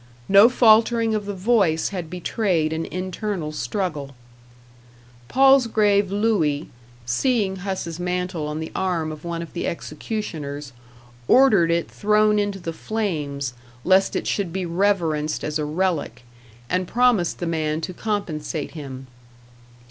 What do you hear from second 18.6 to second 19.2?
him.